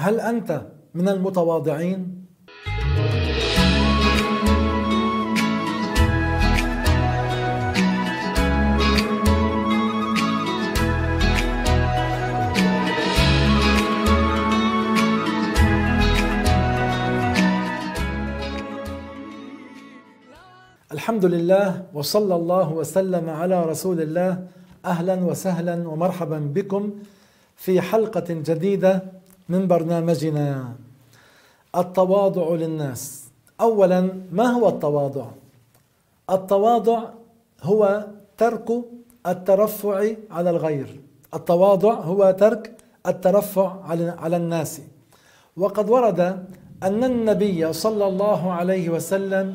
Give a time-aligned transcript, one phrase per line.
[0.00, 0.62] هل أنت
[0.94, 2.26] من المتواضعين؟
[20.92, 24.46] الحمد لله وصلى الله وسلم على رسول الله.
[24.84, 26.90] أهلا وسهلا ومرحبا بكم
[27.56, 29.19] في حلقة جديدة
[29.50, 30.48] من برنامجنا
[31.76, 33.02] التواضع للناس.
[33.60, 34.00] اولا
[34.32, 35.26] ما هو التواضع؟
[36.30, 37.00] التواضع
[37.62, 38.06] هو
[38.38, 38.68] ترك
[39.26, 39.96] الترفع
[40.30, 41.00] على الغير.
[41.34, 42.76] التواضع هو ترك
[43.06, 43.68] الترفع
[44.22, 44.80] على الناس.
[45.56, 46.20] وقد ورد
[46.82, 49.54] أن النبي صلى الله عليه وسلم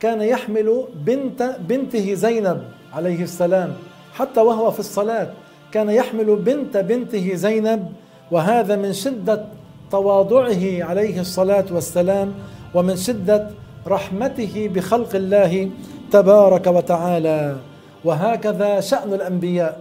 [0.00, 2.60] كان يحمل بنت بنته زينب
[2.92, 3.76] عليه السلام
[4.12, 5.30] حتى وهو في الصلاة
[5.72, 7.92] كان يحمل بنت بنته زينب
[8.34, 9.46] وهذا من شدة
[9.90, 12.34] تواضعه عليه الصلاة والسلام
[12.74, 13.50] ومن شدة
[13.86, 15.70] رحمته بخلق الله
[16.10, 17.56] تبارك وتعالى.
[18.04, 19.80] وهكذا شأن الأنبياء.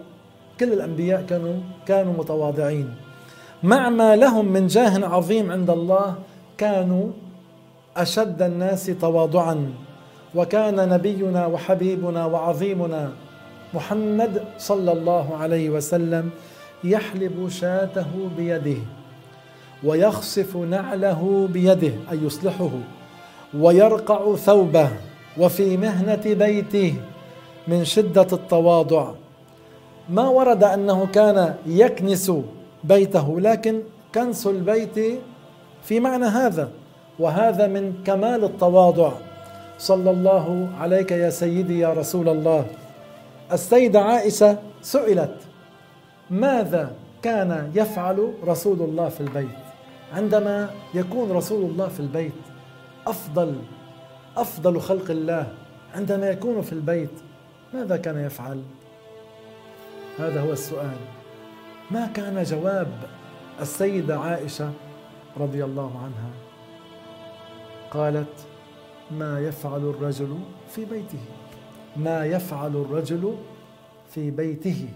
[0.59, 1.53] كل الأنبياء كانوا
[1.85, 2.93] كانوا متواضعين.
[3.63, 6.15] مع ما لهم من جاه عظيم عند الله
[6.57, 7.05] كانوا
[7.97, 9.73] أشد الناس تواضعا.
[10.35, 13.11] وكان نبينا وحبيبنا وعظيمنا
[13.73, 16.29] محمد صلى الله عليه وسلم
[16.83, 18.77] يحلب شاته بيده
[19.83, 22.69] ويخصف نعله بيده أي يصلحه
[23.59, 24.89] ويرقع ثوبه
[25.37, 26.93] وفي مهنة بيته
[27.67, 29.11] من شدة التواضع.
[30.09, 32.31] ما ورد أنه كان يكنس
[32.83, 33.81] بيته لكن
[34.15, 35.19] كنس البيت
[35.83, 36.69] في معنى هذا
[37.19, 39.11] وهذا من كمال التواضع.
[39.79, 42.65] صلى الله عليك يا سيدي يا رسول الله.
[43.51, 45.35] السيدة عائشة سئلت
[46.33, 49.47] ماذا كان يفعل رسول الله في البيت؟
[50.13, 52.33] عندما يكون رسول الله في البيت
[53.07, 53.55] أفضل
[54.37, 55.53] أفضل خلق الله
[55.95, 57.09] عندما يكون في البيت
[57.73, 58.61] ماذا كان يفعل؟
[60.19, 60.97] هذا هو السؤال.
[61.91, 62.87] ما كان جواب
[63.61, 64.71] السيدة عائشة
[65.39, 66.29] رضي الله عنها؟
[67.91, 68.47] قالت
[69.11, 70.37] ما يفعل الرجل
[70.69, 71.19] في بيته.
[71.97, 73.35] ما يفعل الرجل
[74.09, 74.87] في بيته.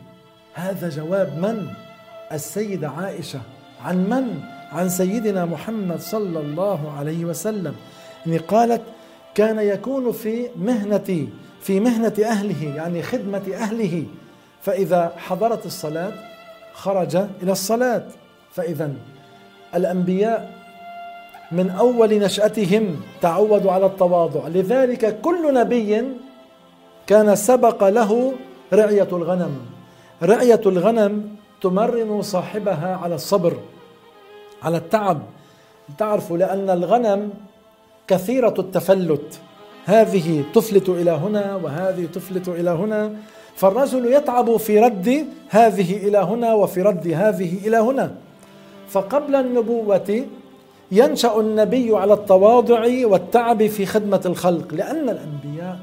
[0.58, 1.68] هذا جواب من؟
[2.32, 3.40] السيدة عائشة.
[3.86, 4.42] عن من؟
[4.72, 7.76] عن سيدنا محمد صلى الله عليه وسلم.
[8.26, 8.82] يعني قالت
[9.36, 11.28] كان يكون في مهنة
[11.62, 14.04] في مهنة أهله يعني خدمة أهله.
[14.62, 16.12] فإذا حضرت الصلاة
[16.74, 18.04] خرج إلى الصلاة.
[18.52, 18.94] فإذا
[19.76, 20.54] الأنبياء
[21.52, 24.48] من أول نشأتهم تعودوا على التواضع.
[24.48, 26.04] لذلك كل نبي
[27.08, 28.34] كان سبق له
[28.74, 29.77] رعية الغنم.
[30.24, 33.58] رعيه الغنم تمرن صاحبها على الصبر
[34.64, 35.22] على التعب.
[35.98, 37.30] تعرفوا لأن الغنم
[38.08, 39.40] كثيرة التفلت.
[39.86, 43.16] هذه تفلت إلى هنا وهذه تفلت إلى هنا.
[43.56, 48.16] فالرجل يتعب في رد هذه إلى هنا وفي رد هذه إلى هنا.
[48.90, 50.26] فقبل النبوة
[50.92, 55.80] ينشأ النبي على التواضع والتعب في خدمة الخلق لأن الأنبياء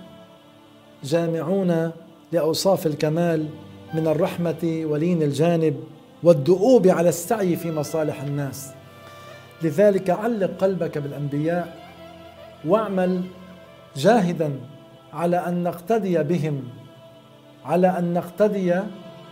[1.05, 1.91] جامعون
[2.33, 3.47] لأوصاف الكمال.
[3.95, 5.77] من الرحمة ولين الجانب
[6.23, 8.71] والدؤوب على السعي في مصالح الناس.
[9.63, 11.77] لذلك علق قلبك بالأنبياء
[12.67, 13.23] واعمل
[13.97, 14.53] جاهدا
[15.13, 16.63] على أن نقتدي بهم
[17.65, 18.75] على أن نقتدي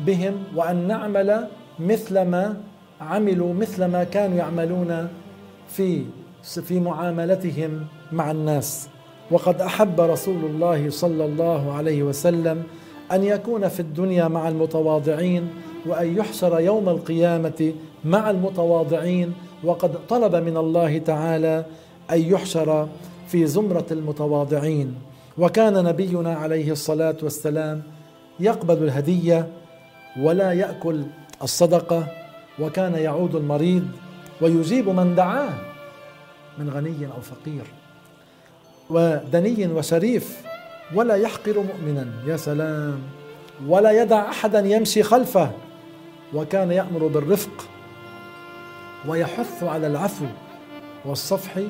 [0.00, 2.56] بهم وأن نعمل مثل ما
[3.00, 5.08] عملوا مثل ما كانوا يعملون
[5.68, 6.04] في
[6.42, 8.88] في معاملتهم مع الناس.
[9.30, 12.62] وقد أحب رسول الله صلى الله عليه وسلم
[13.12, 15.50] أن يكون في الدنيا مع المتواضعين
[15.86, 17.72] وأن يحشر يوم القيامة
[18.04, 19.32] مع المتواضعين.
[19.64, 21.64] وقد طلب من الله تعالى
[22.10, 22.88] أن يحشر
[23.28, 24.94] في زمرة المتواضعين.
[25.38, 27.82] وكان نبينا عليه الصلاة والسلام
[28.40, 29.48] يقبل الهدية
[30.20, 31.02] ولا يأكل
[31.42, 32.06] الصدقة
[32.60, 33.88] وكان يعود المريض
[34.40, 35.52] ويجيب من دعاه
[36.58, 37.64] من غني أو فقير.
[38.90, 40.42] ودني وشريف
[40.94, 42.98] ولا يحقر مؤمنا يا سلام.
[43.68, 45.50] ولا يدع أحدا يمشي خلفه.
[46.34, 47.64] وكان يأمر بالرفق
[49.08, 50.24] ويحث على العفو
[51.04, 51.60] والصفح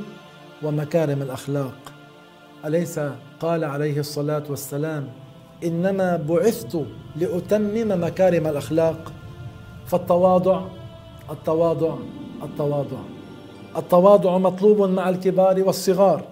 [0.62, 1.74] ومكارم الأخلاق.
[2.64, 3.00] أليس؟
[3.40, 5.08] قال عليه الصلاة والسلام
[5.64, 6.84] إنما بعثت
[7.16, 9.12] لأتمم مكارم الأخلاق.
[9.86, 10.62] فالتواضع
[11.30, 11.94] التواضع
[12.42, 12.98] التواضع.
[13.76, 16.24] التواضع مطلوب مع الكبار والصغار.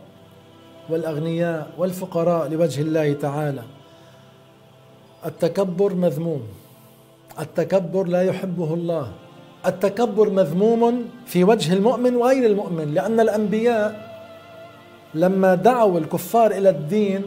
[0.92, 3.62] والأغنياء والفقراء لوجه الله تعالى.
[5.26, 6.42] التكبر مذموم.
[7.40, 9.12] التكبر لا يحبه الله.
[9.66, 14.10] التكبر مذموم في وجه المؤمن وغير المؤمن لأن الأنبياء
[15.14, 17.22] لما دعوا الكفار إلى الدين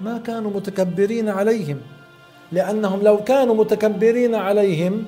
[0.00, 1.80] ما كانوا متكبرين عليهم.
[2.52, 5.04] لأنهم لو كانوا متكبرين عليهم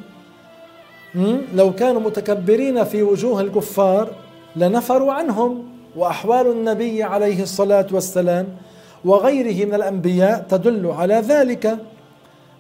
[1.55, 4.11] لو كانوا متكبرين في وجوه الكفار
[4.57, 5.74] لنفروا عنهم.
[5.97, 8.47] وأحوال النبي عليه الصلاة والسلام
[9.05, 11.79] وغيره من الأنبياء تدل على ذلك.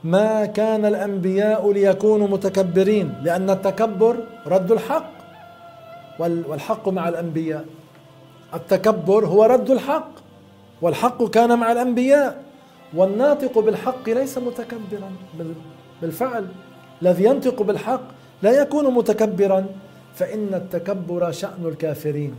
[0.05, 4.17] ما كان الأنبياء ليكونوا متكبرين لأن التكبر
[4.47, 5.11] رد الحق
[6.19, 7.65] والحق مع الأنبياء.
[8.55, 10.11] التكبر هو رد الحق
[10.83, 12.43] والحق كان مع الأنبياء.
[12.95, 15.11] والناطق بالحق ليس متكبرا
[16.03, 16.47] بالفعل.
[17.03, 18.03] الذي ينطق بالحق
[18.43, 19.67] لا يكون متكبرا.
[20.15, 22.35] فإن التكبر شأن الكافرين.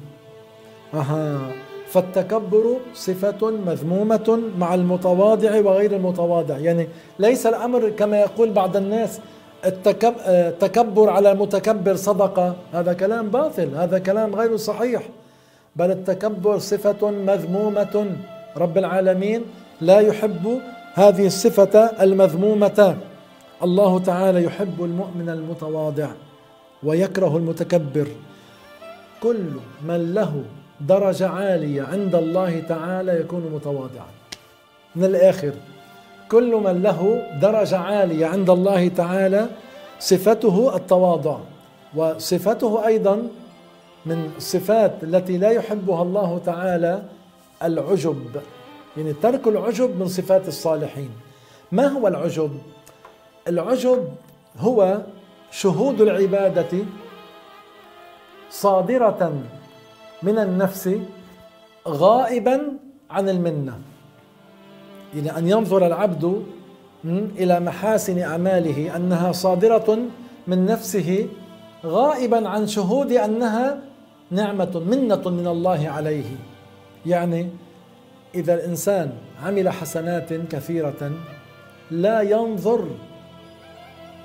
[0.94, 1.52] أها.
[1.88, 6.58] فالتكبر صفة مذمومة مع المتواضع وغير المتواضع.
[6.58, 6.88] يعني
[7.20, 9.20] ليس الأمر كما يقول بعض الناس
[9.66, 12.56] التكبر على المتكبر صدقة.
[12.74, 15.04] هذا كلام باطل هذا كلام غير صحيح.
[15.76, 18.16] بل التكبر صفة مذمومة.
[18.58, 19.42] رب العالمين
[19.82, 20.60] لا يحب
[20.94, 22.98] هذه الصفة المذمومة.
[23.64, 26.10] الله تعالى يحب المؤمن المتواضع
[26.84, 28.08] ويكره المتكبر.
[29.24, 29.46] كل
[29.88, 30.44] من له
[30.82, 34.08] درجة عالية عند الله تعالى يكون متواضعا.
[34.96, 35.54] من الآخر
[36.32, 39.48] كل من له درجة عالية عند الله تعالى
[40.00, 41.38] صفته التواضع
[41.96, 43.28] وصفته أيضا
[44.06, 47.04] من الصفات التي لا يحبها الله تعالى
[47.64, 48.42] العجب
[48.98, 51.10] يعني ترك العجب من صفات الصالحين.
[51.72, 52.52] ما هو العجب؟
[53.48, 54.08] العجب
[54.60, 55.02] هو
[55.52, 56.78] شهود العبادة
[58.52, 59.34] صادرة
[60.24, 60.90] من النفس
[61.88, 62.62] غائبا
[63.10, 63.80] عن المنة.
[65.16, 66.44] يعني أن ينظر العبد
[67.38, 69.98] إلى محاسن أعماله أنها صادرة
[70.48, 71.28] من نفسه
[71.86, 73.80] غائبا عن شهود أنها
[74.32, 76.32] نعمة منة من الله عليه.
[77.06, 77.50] يعني
[78.36, 79.12] إذا الإنسان
[79.44, 81.12] عمل حسنات كثيرة
[81.92, 82.88] لا ينظر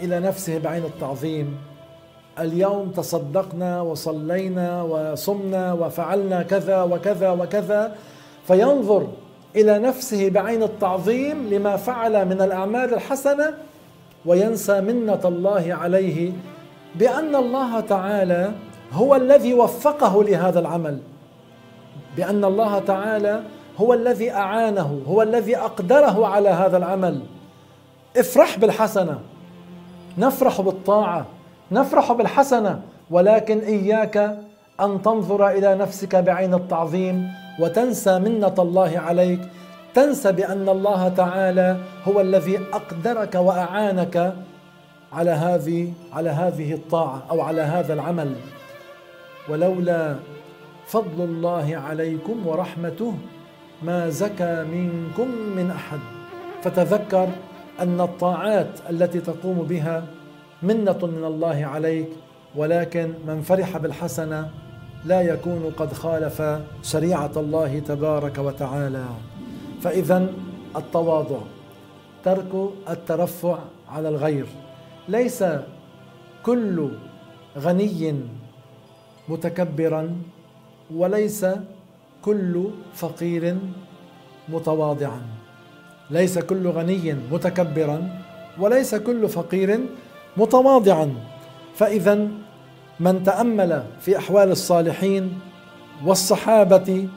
[0.00, 1.56] إلى نفسه بعين التعظيم
[2.38, 7.94] اليوم تصدقنا وصلينا وصمنا وفعلنا كذا وكذا وكذا.
[8.46, 9.06] فينظر
[9.56, 13.54] إلى نفسه بعين التعظيم لما فعل من الأعمال الحسنة
[14.26, 16.32] وينسى منة الله عليه
[16.94, 18.52] بأن الله تعالى
[18.92, 20.98] هو الذي وفقه لهذا العمل.
[22.16, 23.42] بأن الله تعالى
[23.78, 27.20] هو الذي أعانه هو الذي أقدره على هذا العمل.
[28.16, 29.18] افرح بالحسنة
[30.18, 31.26] نفرح بالطاعة.
[31.72, 34.16] نفرح بالحسنة ولكن إياك
[34.80, 37.28] أن تنظر إلى نفسك بعين التعظيم
[37.60, 39.40] وتنسى منة الله عليك.
[39.94, 41.76] تنسى بأن الله تعالى
[42.08, 44.34] هو الذي أقدرك وأعانك
[45.12, 48.32] على هذه على هذه الطاعة أو على هذا العمل.
[49.48, 50.14] ولولا
[50.86, 53.14] فضل الله عليكم ورحمته
[53.82, 55.98] ما زكى منكم من أحد.
[56.62, 57.28] فتذكر
[57.80, 60.04] أن الطاعات التي تقوم بها
[60.62, 62.08] منة من الله عليك
[62.56, 64.50] ولكن من فرح بالحسنة
[65.04, 66.42] لا يكون قد خالف
[66.82, 69.04] شريعة الله تبارك وتعالى.
[69.80, 70.32] فإذا
[70.76, 71.38] التواضع
[72.24, 73.58] ترك الترفع
[73.88, 74.46] على الغير.
[75.08, 75.44] ليس
[76.42, 76.90] كل
[77.58, 78.14] غني
[79.28, 80.16] متكبرا
[80.94, 81.46] وليس
[82.22, 83.56] كل فقير
[84.48, 85.22] متواضعا.
[86.10, 88.20] ليس كل غني متكبرا
[88.58, 89.80] وليس كل فقير
[90.36, 91.14] متواضعا.
[91.74, 92.28] فاذا
[93.00, 95.38] من تأمل في أحوال الصالحين
[96.06, 97.08] والصحابة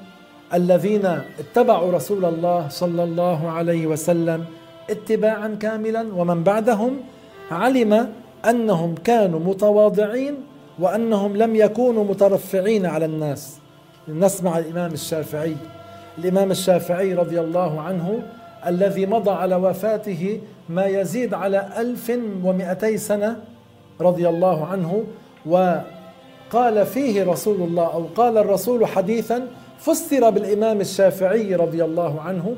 [0.54, 1.06] الذين
[1.40, 4.46] اتبعوا رسول الله صلى الله عليه وسلم
[4.90, 6.98] اتباعا كاملا ومن بعدهم
[7.52, 8.14] علم
[8.50, 10.36] أنهم كانوا متواضعين
[10.80, 13.58] وأنهم لم يكونوا مترفعين على الناس.
[14.08, 15.56] نسمع الإمام الشافعي.
[16.18, 18.24] الإمام الشافعي رضي الله عنه
[18.68, 22.12] الذي مضى على وفاته ما يزيد على ألف
[22.44, 23.44] ومئتي سنة
[24.02, 25.04] رضي الله عنه
[25.46, 32.56] وقال فيه رسول الله أو قال الرسول حديثا فسر بالإمام الشافعي رضي الله عنه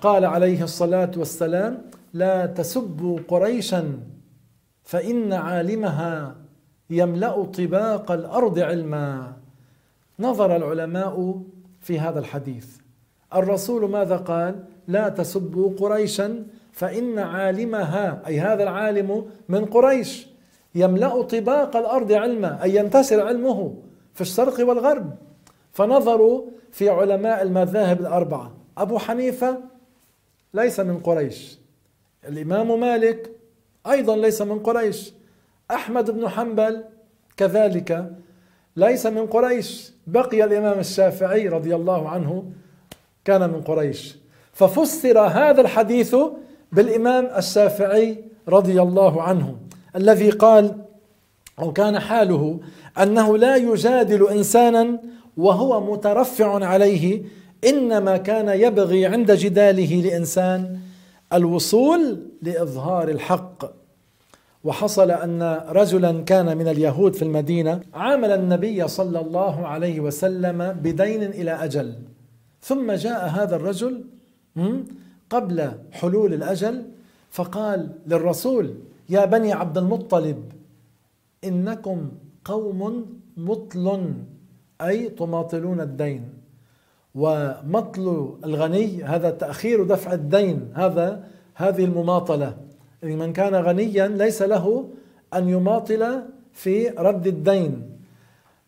[0.00, 1.78] قال عليه الصلاة والسلام
[2.12, 3.98] لا تسبوا قريشا
[4.82, 6.36] فإن عالمها
[6.90, 9.32] يملأ طباق الأرض علما.
[10.18, 11.42] نظر العلماء
[11.80, 12.66] في هذا الحديث.
[13.34, 20.26] الرسول ماذا قال؟ لا تسبوا قريشا فإن عالمها أي هذا العالم من قريش
[20.74, 23.74] يملأ طباق الأرض علما أي ينتشر علمه
[24.14, 25.14] في الشرق والغرب.
[25.72, 28.52] فنظروا في علماء المذاهب الأربعة.
[28.78, 29.58] أبو حنيفة
[30.54, 31.58] ليس من قريش.
[32.28, 33.30] الإمام مالك
[33.90, 35.12] أيضا ليس من قريش.
[35.70, 36.84] أحمد بن حنبل
[37.36, 38.12] كذلك
[38.76, 39.92] ليس من قريش.
[40.06, 42.52] بقي الإمام الشافعي رضي الله عنه
[43.24, 44.21] كان من قريش.
[44.52, 46.16] ففسر هذا الحديث
[46.72, 49.56] بالإمام الشافعي رضي الله عنه
[49.96, 50.76] الذي قال
[51.58, 52.60] أو كان حاله
[53.02, 54.98] أنه لا يجادل إنسانا
[55.36, 57.22] وهو مترفع عليه
[57.64, 60.78] إنما كان يبغي عند جداله لإنسان
[61.32, 63.64] الوصول لإظهار الحق
[64.64, 71.22] وحصل أن رجلا كان من اليهود في المدينة عامل النبي صلى الله عليه وسلم بدين
[71.22, 71.94] إلى أجل
[72.62, 74.04] ثم جاء هذا الرجل
[75.30, 76.84] قبل حلول الأجل
[77.30, 78.74] فقال للرسول
[79.08, 80.52] يا بني عبد المطلب
[81.44, 82.08] إنكم
[82.44, 83.06] قوم
[83.36, 84.14] مطل
[84.80, 86.28] أي تماطلون الدين.
[87.14, 92.56] ومطل الغني هذا تأخير دفع الدين هذا هذه المماطلة.
[93.02, 94.88] من كان غنيا ليس له
[95.34, 97.98] أن يماطل في رد الدين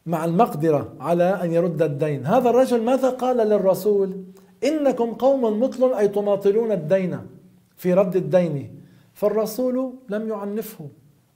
[0.06, 2.26] مع المقدرة على أن يرد الدين.
[2.26, 4.24] هذا الرجل ماذا قال للرسول؟
[4.64, 7.18] إنكم قوم مطل أي تماطلون الدين
[7.76, 8.70] في رد الدين.
[9.14, 10.88] فالرسول لم يعنفه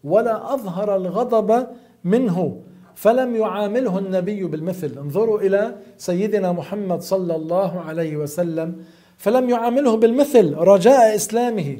[0.05, 1.67] ولا أظهر الغضب
[2.05, 2.61] منه
[2.95, 4.99] فلم يعامله النبي بالمثل.
[4.99, 8.77] انظروا إلى سيدنا محمد صلى الله عليه وسلم
[9.17, 11.77] فلم يعامله بالمثل رجاء إسلامه.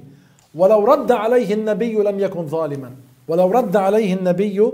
[0.55, 2.91] ولو رد عليه النبي لم يكن ظالما.
[3.29, 4.71] ولو رد عليه النبي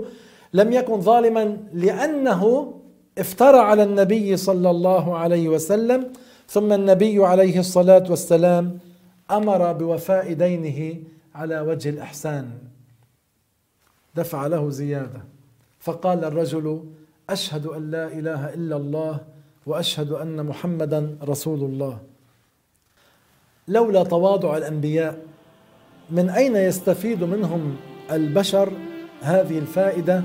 [0.53, 2.73] لم يكن ظالما لأنه
[3.17, 6.11] افترى على النبي صلى الله عليه وسلم
[6.47, 8.79] ثم النبي عليه الصلاة والسلام
[9.31, 11.01] أمر بوفاء دينه
[11.35, 12.49] على وجه الإحسان.
[14.15, 15.21] دفع له زيادة.
[15.79, 16.83] فقال الرجل
[17.29, 19.19] أشهد أن لا إله إلا الله
[19.65, 21.99] وأشهد أن محمدا رسول الله.
[23.67, 25.19] لولا تواضع الأنبياء
[26.09, 27.75] من أين يستفيد منهم
[28.11, 28.71] البشر
[29.21, 30.23] هذه الفائدة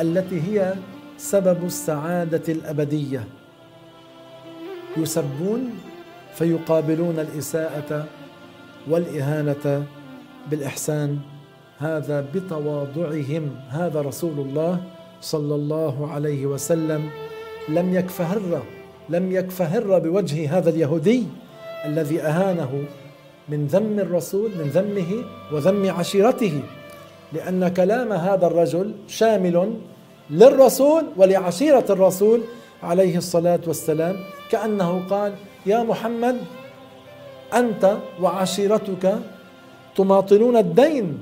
[0.00, 0.74] التي هي
[1.16, 3.28] سبب السعادة الأبدية؟
[4.98, 5.70] يسبون
[6.34, 8.06] فيقابلون الإساءة
[8.90, 9.84] والإهانة
[10.50, 11.18] بالإحسان.
[11.78, 13.50] هذا بتواضعهم.
[13.68, 14.80] هذا رسول الله
[15.20, 17.10] صلى الله عليه وسلم.
[17.68, 18.62] لم يكفهر
[19.08, 21.24] لم يكفهر بوجه هذا اليهودي
[21.84, 22.84] الذي أهانه
[23.48, 26.62] من ذم الرسول من ذمه وذم عشيرته.
[27.32, 29.74] لأن كلام هذا الرجل شامل
[30.30, 32.40] للرسول ولعشيرة الرسول
[32.82, 34.16] عليه الصلاة والسلام
[34.50, 35.34] كأنه قال
[35.66, 36.36] يا محمد
[37.54, 39.18] أنت وعشيرتك
[39.96, 41.18] تماطلون الدين.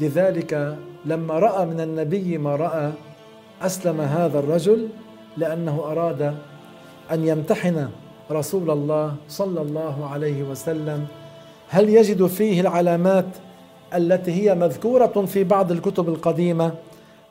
[0.00, 2.92] لذلك لما رأى من النبي ما رأى
[3.62, 4.88] أسلم هذا الرجل
[5.36, 6.34] لأنه أراد
[7.10, 7.88] أن يمتحن
[8.30, 11.06] رسول الله صلى الله عليه وسلم.
[11.68, 13.26] هل يجد فيه العلامات
[13.94, 16.72] التي هي مذكورة في بعض الكتب القديمة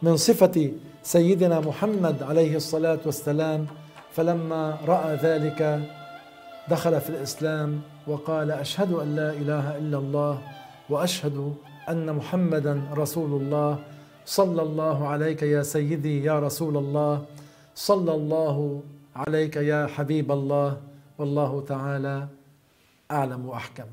[0.01, 0.71] من صفة
[1.09, 3.65] سيدنا محمد عليه الصلاة والسلام
[4.11, 5.81] فلما رأى ذلك
[6.69, 10.41] دخل في الإسلام وقال أشهد أن لا إله إلا الله
[10.89, 11.55] وأشهد
[11.89, 13.79] أن محمدا رسول الله.
[14.25, 17.25] صلى الله عليك يا سيدي يا رسول الله.
[17.75, 18.81] صلى الله
[19.15, 20.77] عليك يا حبيب الله.
[21.17, 22.27] والله تعالى
[23.11, 23.89] أعلم وأحكم.